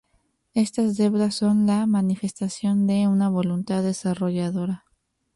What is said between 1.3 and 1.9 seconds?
son la